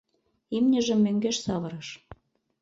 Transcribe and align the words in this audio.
Имньыжым 0.57 0.99
мӧҥгеш 1.05 1.37
савырыш. 1.45 1.87